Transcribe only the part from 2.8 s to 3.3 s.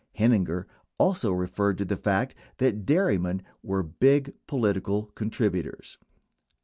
dairy